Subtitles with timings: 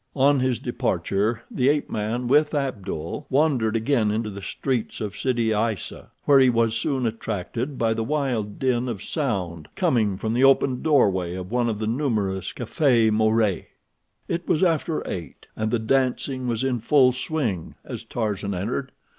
[0.15, 5.53] On his departure the ape man, with Abdul, wandered again into the streets of Sidi
[5.53, 10.43] Aissa, where he was soon attracted by the wild din of sound coming from the
[10.43, 13.65] open doorway of one of the numerous cafés maures.
[14.27, 18.91] It was after eight, and the dancing was in full swing as Tarzan entered.